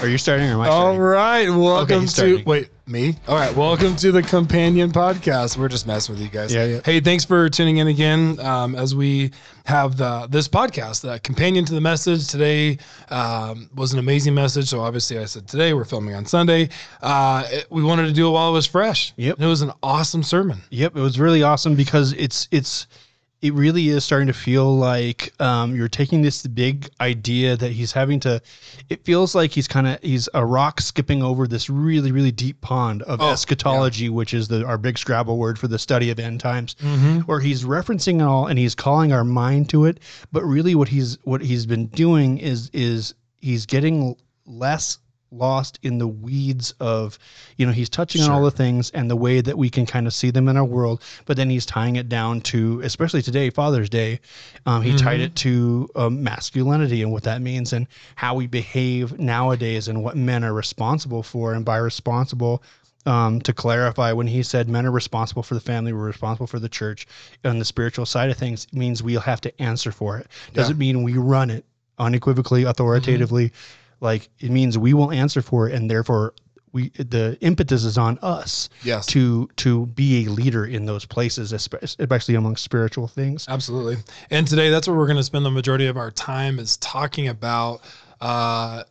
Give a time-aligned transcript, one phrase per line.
[0.00, 1.00] Are you starting or am I All starting?
[1.00, 2.44] right, welcome he's to starting.
[2.44, 3.16] wait me.
[3.26, 5.56] All right, welcome to the Companion Podcast.
[5.58, 6.54] We're just messing with you guys.
[6.54, 6.80] Yeah, yeah.
[6.84, 8.38] Hey, thanks for tuning in again.
[8.38, 9.32] Um, as we
[9.66, 12.78] have the this podcast, the companion to the message today
[13.10, 14.68] um, was an amazing message.
[14.68, 16.68] So obviously, I said today we're filming on Sunday.
[17.02, 19.12] Uh, it- we wanted to do it while it was fresh.
[19.16, 19.36] Yep.
[19.36, 20.60] And it was an awesome sermon.
[20.70, 22.86] Yep, it was really awesome because it's it's
[23.40, 27.92] it really is starting to feel like um, you're taking this big idea that he's
[27.92, 28.42] having to.
[28.88, 32.60] It feels like he's kind of he's a rock skipping over this really really deep
[32.60, 36.18] pond of Oh, eschatology, which is the our big Scrabble word for the study of
[36.18, 37.20] end times, Mm-hmm.
[37.20, 40.00] where he's referencing it all and he's calling our mind to it.
[40.32, 44.16] But really, what he's what he's been doing is is he's getting
[44.46, 44.98] less
[45.30, 47.18] lost in the weeds of
[47.56, 50.06] you know he's touching on all the things and the way that we can kind
[50.06, 53.50] of see them in our world but then he's tying it down to especially today
[53.50, 54.18] father's day
[54.66, 59.18] um, he tied it to um, masculinity and what that means and how we behave
[59.18, 62.62] nowadays and what men are responsible for and by responsible
[63.06, 66.58] um, to clarify when he said men are responsible for the family we're responsible for
[66.58, 67.06] the church
[67.44, 70.26] and the spiritual side of things means we'll have to answer for it.
[70.52, 71.64] Doesn't mean we run it
[71.98, 73.52] unequivocally authoritatively
[74.00, 76.34] like it means we will answer for it and therefore
[76.72, 79.06] we the impetus is on us Yes.
[79.06, 83.96] to to be a leader in those places especially among spiritual things Absolutely.
[84.30, 87.28] And today, that's where we're going to spend the majority of our time is talking
[87.28, 87.80] about.
[88.20, 88.84] Uh,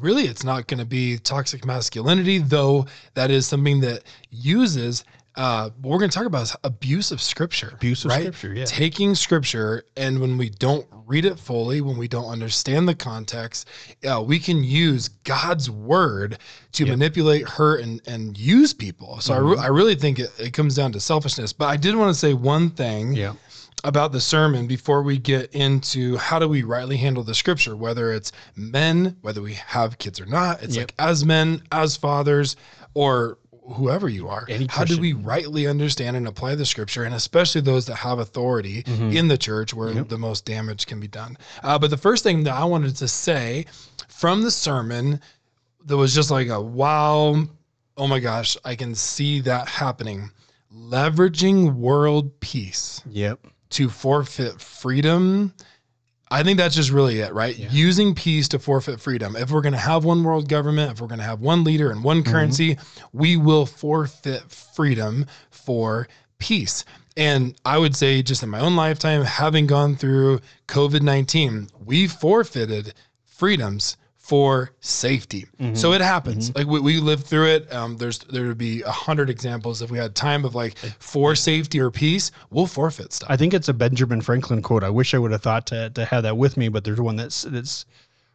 [0.00, 2.86] really, it's not going to be toxic masculinity, though.
[3.14, 5.04] That is something that uses.
[5.38, 7.70] Uh, what we're going to talk about is abuse of scripture.
[7.74, 8.22] Abuse of right?
[8.22, 8.64] scripture, yeah.
[8.64, 13.68] Taking scripture, and when we don't read it fully, when we don't understand the context,
[14.04, 16.38] uh, we can use God's word
[16.72, 19.20] to manipulate, hurt, and and use people.
[19.20, 19.50] So I, Mm-hmm.
[19.52, 21.52] re- I really think it, it comes down to selfishness.
[21.52, 23.34] But I did want to say one thing yeah
[23.84, 28.12] about the sermon before we get into how do we rightly handle the scripture, whether
[28.12, 30.60] it's men, whether we have kids or not.
[30.64, 30.82] It's Yep.
[30.82, 32.56] like as men, as fathers,
[32.94, 33.38] or
[33.74, 34.46] whoever you are.
[34.48, 38.18] Any how do we rightly understand and apply the scripture, and especially those that have
[38.18, 39.10] authority Mm-hmm.
[39.16, 41.36] in the church where the most damage can be done?
[41.62, 43.66] Uh, but the first thing that I wanted to say
[44.08, 45.20] from the sermon
[45.84, 47.44] that was just like a wow,
[47.96, 50.30] oh my gosh, I can see that happening.
[50.74, 53.38] Leveraging world peace yep
[53.70, 55.52] to forfeit freedom.
[56.30, 57.56] I think that's just really it, right?
[57.58, 59.34] Using peace to forfeit freedom.
[59.36, 61.90] If we're going to have one world government, if we're going to have one leader
[61.90, 62.32] and one mm-hmm.
[62.32, 62.78] currency,
[63.12, 66.08] we will forfeit freedom for
[66.38, 66.84] peace.
[67.16, 72.06] And I would say, just in my own lifetime, having gone through COVID 19, we
[72.06, 73.96] forfeited freedoms
[74.28, 75.46] for safety.
[75.72, 76.54] So it happens.
[76.54, 77.72] Like we, we lived through it.
[77.72, 81.34] Um, there's there would be a hundred examples if we had time of like for
[81.34, 83.30] safety or peace, we'll forfeit stuff.
[83.30, 84.84] I think it's a Benjamin Franklin quote.
[84.84, 87.16] I wish I would have thought to, to have that with me, but there's one
[87.16, 87.86] that's that's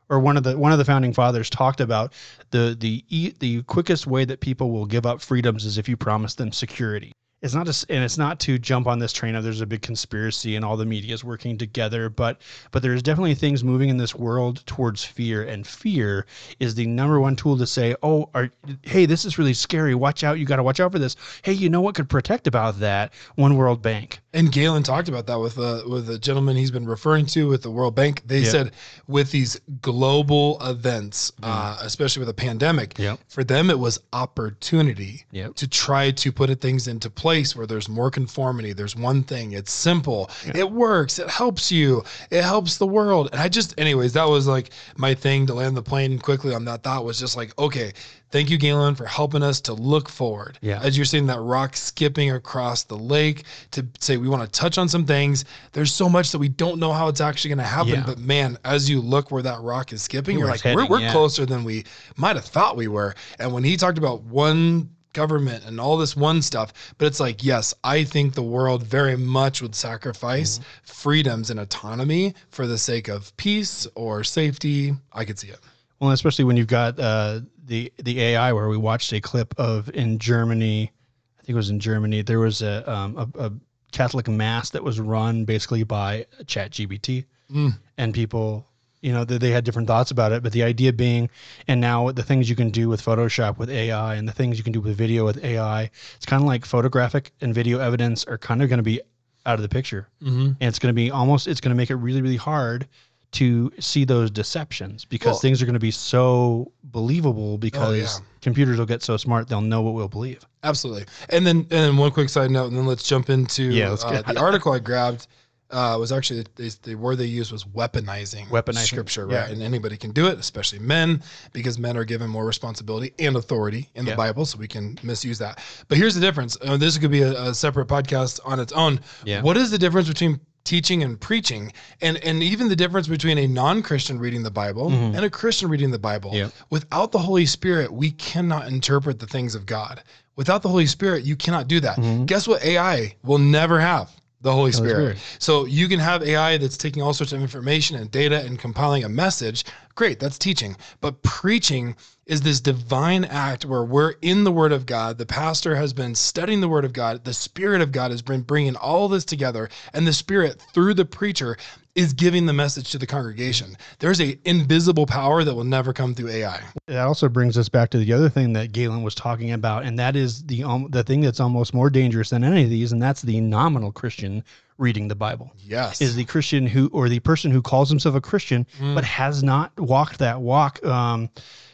[0.10, 2.14] or one of the one of the founding fathers talked about
[2.50, 5.96] the the e- the quickest way that people will give up freedoms is if you
[5.96, 7.12] promise them security.
[7.44, 9.82] It's not just and it's not to jump on this train of there's a big
[9.82, 12.40] conspiracy and all the media is working together, but
[12.72, 16.26] but there's definitely things moving in this world towards fear, and fear
[16.62, 18.50] is the number one tool to say, oh, are,
[18.84, 19.94] hey, this is really scary.
[19.94, 20.40] Watch out!
[20.40, 21.18] You got to watch out for this.
[21.42, 23.14] Hey, you know what could protect about that?
[23.36, 24.23] One World Bank.
[24.36, 27.62] And Galen talked about that with uh, with a gentleman he's been referring to with
[27.62, 28.24] the World Bank.
[28.26, 28.52] They Yep.
[28.52, 28.72] said
[29.08, 33.20] with these global events, uh, especially with a pandemic, Yep.
[33.28, 35.56] for them it was opportunity Yep.
[35.56, 38.74] to try to put things into place where there's more conformity.
[38.74, 39.54] There's one thing.
[39.54, 40.30] It's simple.
[40.54, 41.20] It works.
[41.20, 42.04] It helps you.
[42.30, 43.30] It helps the world.
[43.32, 46.66] And I just, anyways, that was like my thing to land the plane quickly on
[46.66, 47.94] that thought was just like, okay,
[48.34, 50.58] thank you, Galen, for helping us to look forward.
[50.60, 50.82] Yeah.
[50.82, 54.80] As you're seeing that rock skipping across the lake to say we want to touch
[54.80, 55.46] on some things.
[55.72, 57.94] There's so much that we don't know how it's actually going to happen.
[57.94, 58.04] Yeah.
[58.04, 61.02] But man, as you look where that rock is skipping, you're like, it's we're, we're
[61.02, 61.12] yeah.
[61.12, 61.86] closer than we
[62.18, 63.14] might have thought we were.
[63.38, 67.44] And when he talked about one government and all this one stuff, but it's like,
[67.44, 70.64] yes, I think the world very much would sacrifice Mm-hmm.
[70.86, 74.96] freedoms and autonomy for the sake of peace or safety.
[75.12, 75.60] I could see it.
[76.00, 79.90] Well, especially when you've got uh, the the AI, where we watched a clip of
[79.94, 80.92] in Germany,
[81.40, 83.52] I think it was in Germany, there was a um, a, a
[83.92, 87.78] Catholic mass that was run basically by ChatGPT, Mm.
[87.98, 88.66] and people,
[89.02, 91.30] you know, they, they had different thoughts about it, but the idea being,
[91.68, 94.64] and now the things you can do with Photoshop with AI, and the things you
[94.64, 98.38] can do with video with AI, it's kind of like photographic and video evidence are
[98.40, 99.00] kind of going to be
[99.46, 100.46] out of the picture, Mm-hmm.
[100.60, 102.88] and it's going to be almost, it's going to make it really really hard
[103.34, 108.26] to see those deceptions because Well- things are going to be so believable because yeah.
[108.42, 110.46] computers will get so smart they'll know what we'll believe.
[110.64, 111.06] Absolutely.
[111.30, 114.04] And then and then one quick side note, and then let's jump into Yeah, let's
[114.06, 115.28] uh, the article I grabbed.
[115.72, 119.42] uh, was actually they, the word they used was weaponizing, Weaponizing, scripture, yeah.
[119.42, 119.52] right?
[119.52, 123.90] And anybody can do it, especially men, because men are given more responsibility and authority
[123.96, 124.18] in the Yeah.
[124.18, 125.60] Bible, so we can misuse that.
[125.88, 126.56] But here's the difference.
[126.62, 129.00] Uh, this could be a, a separate podcast on its own.
[129.26, 129.42] Yeah.
[129.42, 131.72] What is the difference between teaching and preaching,
[132.02, 135.92] and and even the difference between a non-Christian reading the Bible and a Christian reading
[135.92, 136.32] the Bible?
[136.32, 136.64] Mm-hmm.
[136.70, 140.04] Without the Holy Spirit, we cannot interpret the things of God.
[140.36, 142.26] Without the Holy Spirit, you cannot do that.
[142.26, 142.64] Guess what?
[142.64, 144.12] AI will never have
[144.42, 145.18] the Holy Spirit.
[145.18, 145.38] Spirit.
[145.40, 149.06] So you can have AI that's taking all sorts of information and data and compiling
[149.06, 149.64] a message.
[149.96, 150.76] Great, that's teaching.
[151.02, 151.96] But preaching
[152.26, 155.18] is this divine act where we're in the Word of God.
[155.18, 157.24] The pastor has been studying the Word of God.
[157.24, 161.06] The Spirit of God has been bringing all this together, and the Spirit through the
[161.06, 161.58] preacher
[161.96, 163.78] is giving the message to the congregation.
[164.00, 166.60] There's a invisible power that will never come through AI.
[166.88, 170.00] That also brings us back to the other thing that Galen was talking about, and
[170.00, 173.02] that is the um, the thing that's almost more dangerous than any of these, and
[173.02, 174.44] that's the nominal Christian
[174.78, 175.52] reading the Bible.
[175.60, 176.02] Yes.
[176.02, 179.78] Is the Christian who, or the person who calls himself a Christian, but has not
[179.80, 180.84] walked that walk.
[180.84, 181.30] Um,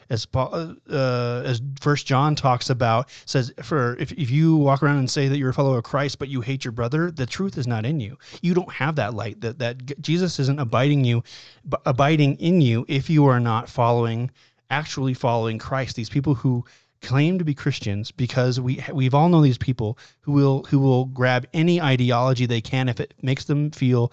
[0.09, 4.97] as Paul, uh, as First John talks about, says, for if, if you walk around
[4.97, 7.57] and say that you're a follower of Christ, but you hate your brother, the truth
[7.57, 8.17] is not in you.
[8.41, 9.41] You don't have that light.
[9.41, 11.23] That that Jesus isn't abiding you,
[11.85, 14.31] abiding in you if you are not following,
[14.69, 15.95] actually following Christ.
[15.95, 16.65] These people who
[17.01, 21.05] claim to be Christians because we we've all known these people who will who will
[21.05, 24.11] grab any ideology they can if it makes them feel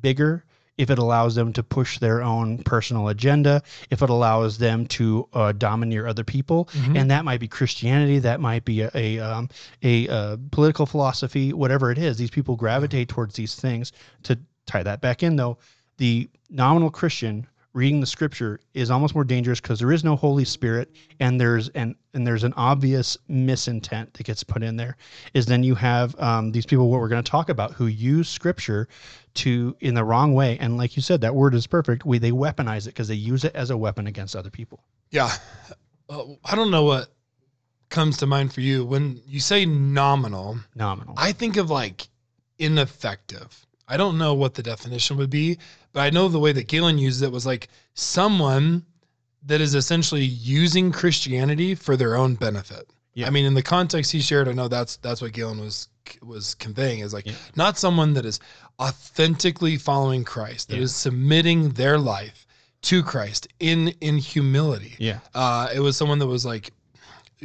[0.00, 0.43] bigger
[0.76, 5.28] if it allows them to push their own personal agenda, if it allows them to
[5.32, 9.48] uh, domineer other people, and that might be Christianity, that might be a a, um,
[9.82, 12.16] a uh, political philosophy, whatever it is.
[12.16, 13.92] These people gravitate towards these things.
[14.24, 15.58] To tie that back in, though,
[15.98, 20.44] the nominal Christian reading the scripture is almost more dangerous because there is no Holy
[20.44, 20.90] Spirit,
[21.20, 24.96] and there's an and there's an obvious misintent that gets put in there.
[25.34, 28.28] Is then you have um, these people, what we're going to talk about, who use
[28.28, 28.88] scripture
[29.34, 32.06] to in the wrong way, and like you said, that word is perfect.
[32.06, 34.82] We they weaponize it because they use it as a weapon against other people.
[35.10, 35.30] Yeah.
[36.08, 37.08] Uh, I don't know what
[37.88, 40.58] comes to mind for you when you say nominal.
[40.74, 41.14] Nominal.
[41.16, 42.08] I think of like
[42.58, 43.66] ineffective.
[43.88, 45.58] I don't know what the definition would be,
[45.92, 48.84] but I know the way that Galen used it was like someone
[49.46, 52.88] that is essentially using Christianity for their own benefit.
[53.12, 53.26] Yeah.
[53.26, 55.88] I mean, in the context he shared, I know that's that's what Galen was
[56.22, 57.34] was conveying is like Yeah.
[57.56, 58.40] not someone that is
[58.80, 60.96] authentically following Christ, that is Yeah.
[61.10, 62.46] submitting their life
[62.82, 64.94] to Christ in in humility.
[64.98, 65.20] yeah.
[65.34, 66.72] Uh, it was someone that was like,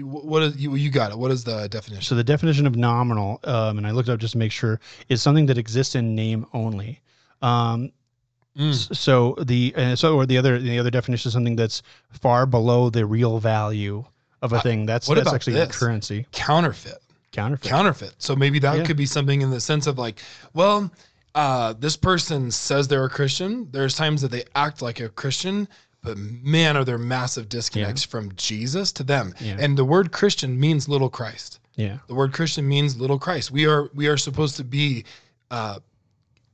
[0.03, 0.75] what is you?
[0.75, 1.17] You got it.
[1.17, 2.03] What is the definition?
[2.03, 4.79] So the definition of nominal, um, and I looked up just to make sure,
[5.09, 7.01] is something that exists in name only.
[7.41, 7.91] Um,
[8.57, 8.95] Mm.
[8.95, 12.89] So the uh, so or the other the other definition is something that's far below
[12.89, 14.03] the real value
[14.41, 14.85] of a thing.
[14.85, 15.77] That's what that's actually this?
[15.77, 16.97] currency Counterfeit.
[17.31, 17.69] counterfeit.
[17.69, 18.15] Counterfeit.
[18.17, 18.83] So maybe that Yeah.
[18.83, 20.19] could be something in the sense of like,
[20.53, 20.91] well,
[21.35, 23.69] uh, this person says they're a Christian.
[23.71, 25.67] There's times that they act like a Christian,
[26.01, 29.33] but man, are there massive disconnects from Jesus to them.
[29.39, 29.57] Yeah.
[29.59, 31.59] And the word Christian means little Christ.
[31.75, 33.51] yeah, The word Christian means little Christ.
[33.51, 35.03] We are we are supposed to be
[35.51, 35.79] uh,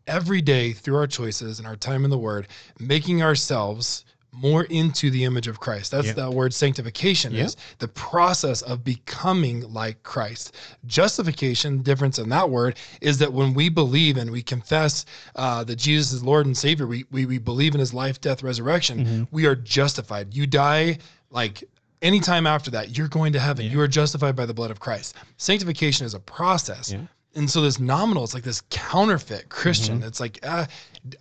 [0.07, 2.47] every day through our choices and our time in the Word,
[2.79, 5.91] making ourselves more into the image of Christ.
[5.91, 6.13] That's Yeah.
[6.13, 7.45] that word sanctification Yeah.
[7.45, 10.55] is the process of becoming like Christ.
[10.85, 15.05] Justification, difference in that word, is that when we believe and we confess
[15.35, 18.43] uh, that Jesus is Lord and Savior, we, we we believe in His life, death,
[18.43, 19.05] resurrection.
[19.05, 19.23] Mm-hmm.
[19.31, 20.33] We are justified.
[20.33, 20.97] You die
[21.29, 21.63] like
[22.01, 23.65] anytime after that, you're going to heaven.
[23.65, 25.15] You are justified by the blood of Christ.
[25.37, 26.91] Sanctification is a process.
[26.91, 26.99] Yeah.
[27.35, 29.99] And so this nominal, it's like this counterfeit Christian.
[29.99, 30.07] Mm-hmm.
[30.07, 30.65] It's like, uh,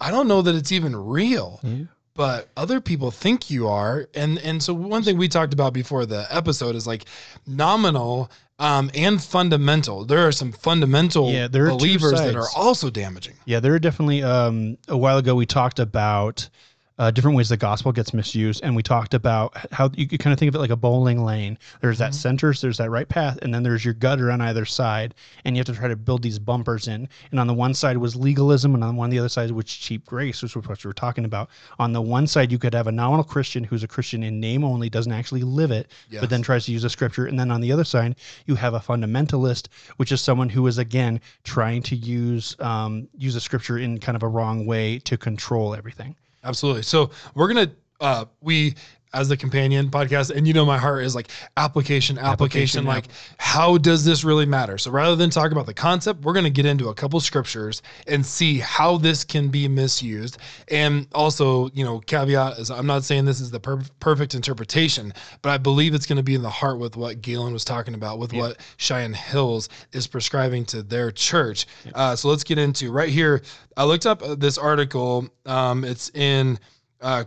[0.01, 4.09] I don't know that it's even real, yeah, but other people think you are.
[4.15, 7.05] And and so one thing we talked about before the episode is like
[7.47, 10.05] nominal um, and fundamental.
[10.05, 13.35] There are some fundamental Yeah, there are believers that are also damaging.
[13.45, 13.61] yeah.
[13.61, 14.23] There are definitely.
[14.23, 16.49] Um, a while ago, we talked about
[16.99, 20.33] uh, different ways the gospel gets misused, and we talked about how you could kind
[20.33, 21.59] of think of it like a bowling lane.
[21.81, 24.65] There's that center, so there's that right path, and then there's your gutter on either
[24.65, 27.09] side, and you have to try to build these bumpers in.
[27.33, 30.07] And on the one side was legalism, and on one the other side was cheap
[30.07, 31.51] grace, which was what you were talking about.
[31.81, 34.63] On the one side, you could have a nominal Christian who's a Christian in name
[34.63, 36.21] only, doesn't actually live it, Yes.
[36.21, 37.27] but then tries to use a scripture.
[37.27, 38.15] And then on the other side,
[38.47, 43.35] you have a fundamentalist, which is someone who is again trying to use um, use
[43.35, 46.15] a scripture in kind of a wrong way to control everything.
[46.45, 46.83] Absolutely.
[46.83, 48.75] So we're gonna uh, we
[49.15, 50.31] as the companion podcast.
[50.31, 52.81] And you know, my heart is like application, application.
[52.81, 53.07] Application, like,
[53.39, 54.77] how does this really matter?
[54.77, 57.81] So rather than talk about the concept, we're going to get into a couple scriptures
[58.07, 60.39] and see how this can be misused.
[60.69, 65.15] And also, you know, caveat is I'm not saying this is the per- perfect interpretation,
[65.41, 67.95] but I believe it's going to be in the heart with what Galen was talking
[67.95, 71.67] about, with what Cheyenne Hills is prescribing to their church.
[71.95, 73.43] Uh, so let's get into right here.
[73.77, 75.29] I looked up uh, this article.
[75.47, 76.59] Um, it's in
[77.01, 77.25] uh,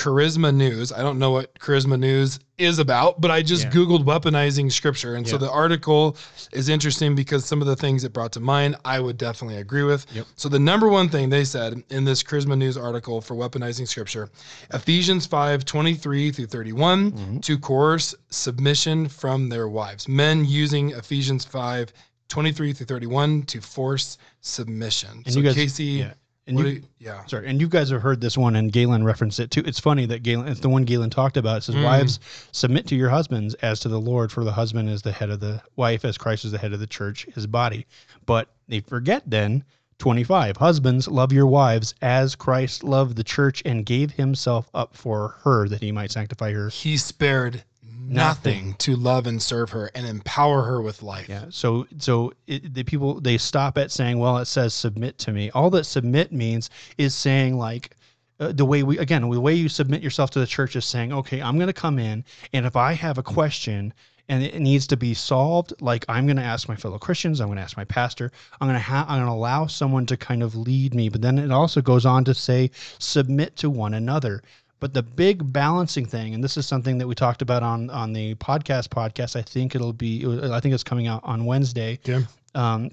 [0.00, 0.92] Charisma News.
[0.92, 3.70] I don't know what Charisma News is about, but I just Yeah.
[3.70, 5.14] Googled weaponizing scripture.
[5.16, 6.16] And so the article
[6.52, 9.82] is interesting because some of the things it brought to mind, I would definitely agree
[9.82, 10.06] with.
[10.14, 10.26] Yep.
[10.36, 14.30] So the number one thing they said in this Charisma News article for weaponizing scripture,
[14.72, 17.38] Ephesians 5, 23 through 31, Mm-hmm.
[17.40, 20.08] to coerce submission from their wives.
[20.08, 21.92] Men using Ephesians 5,
[22.28, 25.22] 23 through 31 to force submission.
[25.26, 26.12] And so you guys- Casey, yeah.
[26.50, 27.24] And you, you- yeah.
[27.26, 29.62] Sorry, and you guys have heard this one, and Galen referenced it too.
[29.64, 31.58] It's funny that Galen, it's the one Galen talked about.
[31.58, 31.84] It says, Mm.
[31.84, 32.20] "Wives,
[32.52, 35.40] submit to your husbands as to the Lord, for the husband is the head of
[35.40, 37.86] the wife, as Christ is the head of the church, his body."
[38.26, 39.64] But they forget then,
[39.98, 45.36] twenty-five, husbands, love your wives as Christ loved the church and gave himself up for
[45.44, 46.68] her, that he might sanctify her.
[46.70, 47.62] He spared
[48.08, 51.28] nothing, to love and serve her and empower her with life.
[51.28, 51.46] Yeah.
[51.50, 55.50] So so it, the people they stop at saying, "Well, it says submit to me."
[55.50, 57.96] All that submit means is saying like
[58.38, 61.12] uh, the way we again the way you submit yourself to the church is saying,
[61.12, 63.92] "Okay, I'm going to come in, and if I have a question."
[64.28, 65.72] And it needs to be solved.
[65.80, 67.40] Like I'm going to ask my fellow Christians.
[67.40, 68.30] I'm going to ask my pastor.
[68.60, 71.08] I'm going to ha- I'm going to allow someone to kind of lead me.
[71.08, 74.40] But then it also goes on to say, submit to one another.
[74.80, 78.12] But the big balancing thing, and this is something that we talked about on on
[78.14, 79.36] the podcast podcast.
[79.36, 80.26] I think it'll be.
[80.50, 81.98] I think it's coming out on Wednesday.
[82.02, 82.26] Okay.
[82.54, 82.90] Um,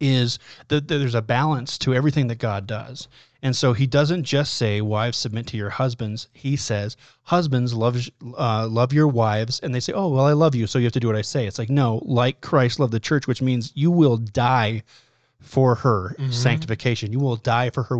[0.00, 3.06] is that there's a balance to everything that God does,
[3.40, 7.96] and so He doesn't just say, "Wives, submit to your husbands." He says, "Husbands, love
[8.36, 10.92] uh, love your wives," and they say, "Oh, well, I love you, so you have
[10.94, 13.70] to do what I say." It's like, no, like Christ loved the church, which means
[13.76, 14.82] you will die
[15.38, 17.12] for her sanctification.
[17.12, 17.96] You will die for her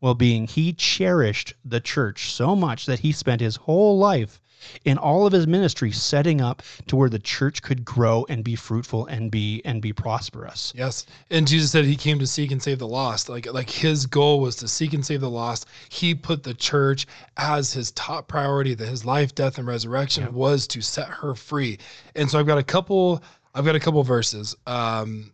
[0.00, 0.42] well-being.
[0.42, 0.46] Well-being.
[0.48, 4.40] He cherished the church so much that he spent his whole life
[4.84, 8.56] in all of his ministry setting up to where the church could grow and be
[8.56, 10.72] fruitful and be and be prosperous.
[10.74, 11.06] Yes.
[11.30, 13.28] And Jesus said he came to seek and save the lost.
[13.28, 15.66] Like like his goal was to seek and save the lost.
[15.88, 20.66] He put the church as his top priority that his life, death and resurrection was
[20.68, 21.78] to set her free.
[22.14, 23.22] And so I've got a couple
[23.54, 24.56] I've got a couple verses.
[24.66, 25.32] Um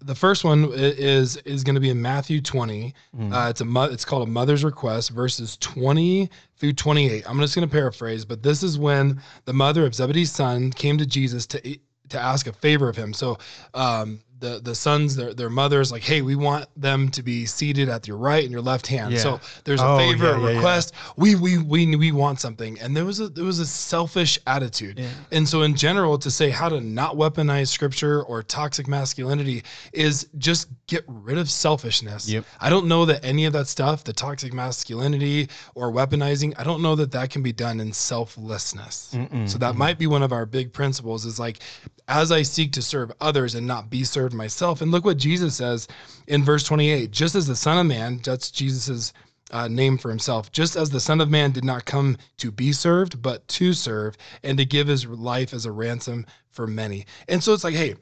[0.00, 2.94] the first one is is going to be in Matthew 20.
[3.32, 7.28] Uh, it's a mo- it's called a mother's request, verses 20 through 28.
[7.28, 10.98] I'm just going to paraphrase, but this is when the mother of Zebedee's son came
[10.98, 11.78] to Jesus to
[12.10, 13.12] to ask a favor of him.
[13.12, 13.38] So
[13.74, 17.88] um, the the sons, their their mothers, like, hey, we want them to be seated
[17.88, 19.12] at your right and your left hand.
[19.12, 19.18] Yeah.
[19.18, 20.94] So there's a Oh, favor, yeah, a yeah, request.
[21.16, 25.00] We we we we want something, and there was a there was a selfish attitude.
[25.32, 30.28] And so, in general, to say how to not weaponize scripture or toxic masculinity is
[30.38, 32.28] just get rid of selfishness.
[32.28, 32.44] Yep.
[32.60, 36.82] I don't know that any of that stuff, the toxic masculinity or weaponizing, I don't
[36.82, 39.10] know that that can be done in selflessness.
[39.14, 39.48] Mm-mm.
[39.48, 41.60] So that might be one of our big principles is like,
[42.08, 44.80] as I seek to serve others and not be served myself.
[44.80, 45.88] And look what Jesus says
[46.26, 49.12] in verse 28 just as the Son of Man, that's Jesus's
[49.50, 52.72] uh, name for himself, just as the Son of Man did not come to be
[52.72, 57.06] served, but to serve and to give his life as a ransom for many.
[57.28, 57.94] And so it's like, hey,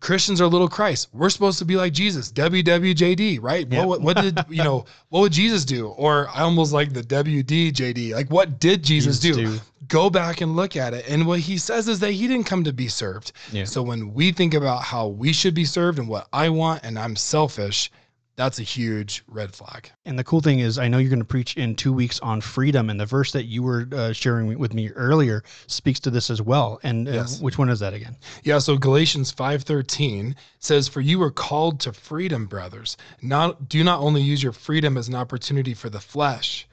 [0.00, 1.08] Christians are little Christ.
[1.12, 3.66] We're supposed to be like Jesus, WWJD, right?
[3.68, 3.84] Yeah.
[3.84, 4.84] What, what did you know?
[5.08, 5.88] What would Jesus do?
[5.88, 8.12] Or I almost like the WDJD.
[8.12, 9.56] Like, what did Jesus, Jesus do?
[9.56, 9.60] do.
[9.88, 11.08] Go back and look at it.
[11.08, 13.32] And what he says is that he didn't come to be served.
[13.52, 13.64] Yeah.
[13.64, 16.98] So when we think about how we should be served and what I want, and
[16.98, 17.90] I'm selfish,
[18.38, 19.90] that's a huge red flag.
[20.06, 22.40] And the cool thing is, I know you're going to preach in two weeks on
[22.40, 26.30] freedom, and the verse that you were uh, sharing with me earlier speaks to this
[26.30, 26.78] as well.
[26.84, 27.40] And uh, Yes.
[27.40, 28.16] which one is that again?
[28.44, 32.96] Yeah, so Galatians 5:13 says for you are called to freedom, brothers.
[33.20, 36.66] Not do not only use your freedom as an opportunity for the flesh,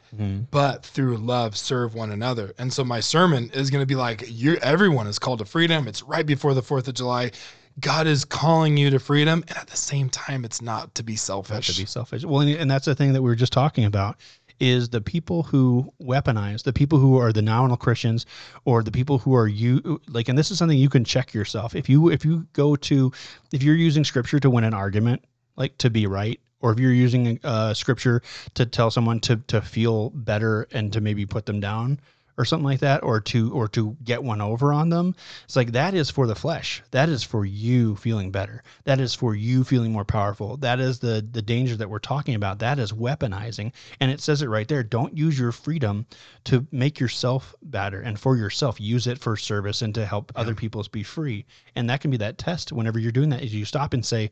[0.50, 2.54] but through love serve one another.
[2.58, 5.90] And so my sermon is going to be like you're everyone is called to freedom.
[5.90, 7.32] It's right before the 4th of July.
[7.80, 11.16] God is calling you to freedom and at the same time it's not to be
[11.16, 11.68] selfish.
[11.68, 12.24] to be selfish.
[12.24, 14.18] Well, and, and that's the thing that we were just talking about
[14.60, 18.26] is the people who weaponize, the people who are the nominal Christians,
[18.64, 20.30] or the people who are you like.
[20.30, 23.12] And this is something you can check yourself if you if you go to
[23.52, 25.26] if you're using scripture to win an argument,
[25.58, 26.40] like to be right.
[26.62, 28.22] Or if you're using uh, scripture
[28.56, 32.00] to tell someone to to feel better and to maybe put them down,
[32.38, 35.16] or something like that or to or to get one over on them
[35.46, 36.82] it's like that is for the flesh.
[36.92, 38.64] That is for you feeling better.
[38.84, 40.58] That is for you feeling more powerful.
[40.58, 42.60] That is the the danger that we're talking about.
[42.60, 43.72] That is weaponizing.
[44.00, 46.06] And it says it right there don't use your freedom
[46.46, 48.80] to make yourself better and for yourself.
[48.80, 51.46] Use it for service and to help other people be free.
[51.76, 54.32] And that can be that test whenever you're doing that is you stop and say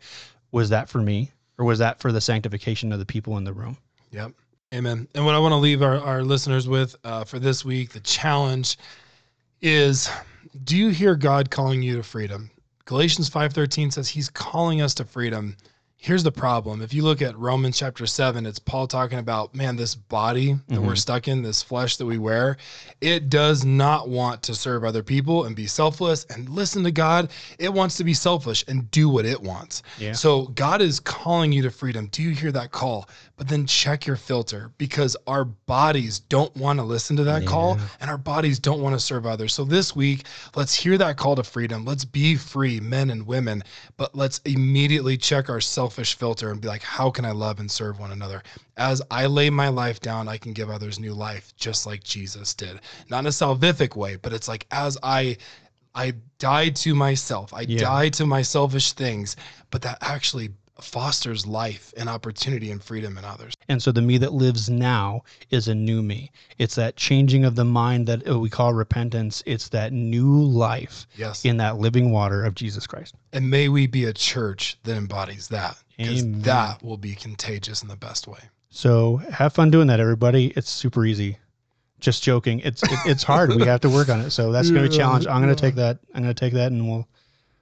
[0.51, 1.31] was that for me?
[1.57, 3.77] Or was that for the sanctification of the people in the room?
[4.12, 4.33] Yep.
[4.74, 5.08] Amen.
[5.13, 8.00] And what I want to leave our, our listeners with uh, for this week, the
[8.00, 8.80] challenge
[9.62, 10.10] is
[10.63, 12.50] do you hear God calling you to freedom?
[12.86, 15.56] Galatians 5:13 says he's calling us to freedom.
[16.03, 16.81] Here's the problem.
[16.81, 20.81] If you look at Romans chapter 7, it's Paul talking about, man, this body that
[20.81, 20.95] we're mm-hmm.
[20.95, 22.57] stuck in, this flesh that we wear,
[23.00, 27.29] it does not want to serve other people and be selfless and listen to God.
[27.57, 29.81] It wants to be selfish and do what it wants.
[29.98, 30.12] Yeah.
[30.12, 32.07] So God is calling you to freedom.
[32.07, 33.07] Do you hear that call?
[33.38, 37.79] But then check your filter because our bodies don't want to listen to that call
[38.00, 39.53] and our bodies don't want to serve others.
[39.53, 41.83] So this week, let's hear that call to freedom.
[41.86, 43.63] Let's be free, men and women,
[43.95, 45.62] but let's immediately check our
[45.93, 48.41] selfish filter and be like, how can I love and serve one another?
[48.77, 52.55] As I lay my life down, I can give others new life, just like Jesus
[52.55, 52.79] did.
[53.09, 55.38] Not in a salvific way, but it's like as I
[55.95, 57.53] I die to myself.
[57.53, 57.81] I Yeah.
[57.81, 59.35] die to my selfish things,
[59.69, 60.50] but that actually
[60.82, 63.53] fosters life and opportunity and freedom in others.
[63.70, 66.32] And so the me that lives now is a new me.
[66.58, 69.44] It's that changing of the mind that we call repentance.
[69.46, 71.46] It's that new life Yes.
[71.46, 73.15] in that living water of Jesus Christ.
[73.34, 77.88] And may we be a church that embodies that because that will be contagious in
[77.88, 78.39] the best way.
[78.70, 80.48] So have fun doing that, everybody.
[80.56, 81.38] It's super easy.
[82.00, 82.60] Just joking.
[82.62, 83.53] It's it, it's hard.
[83.56, 84.32] we have to work on it.
[84.32, 85.27] So that's going to be a challenge.
[85.27, 86.00] I'm going to take that.
[86.13, 87.08] I'm going to take that, and we'll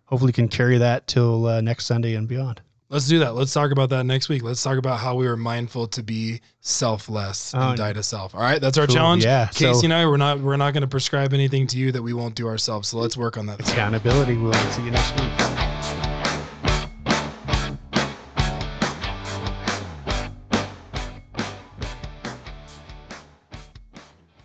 [0.06, 2.62] hopefully can carry that till uh, next Sunday and beyond.
[2.92, 3.36] Let's do that.
[3.36, 4.44] Let's talk about that next week.
[4.44, 8.36] Let's talk about how we are mindful to be selfless Oh, and die to self.
[8.36, 8.96] All right, that's our Cool.
[8.96, 9.24] challenge.
[9.24, 11.94] Yeah, Casey so- and I, we're not we're not going to prescribe anything to you
[11.94, 12.90] that we won't do ourselves.
[12.90, 13.62] So let's work on that.
[13.62, 14.36] Accountability.
[14.36, 15.71] We'll see you next week.